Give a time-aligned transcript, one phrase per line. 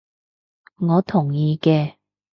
[0.77, 1.97] 我同意嘅